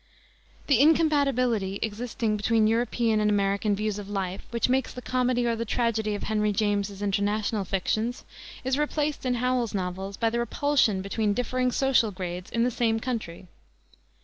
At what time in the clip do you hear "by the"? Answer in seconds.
10.17-10.39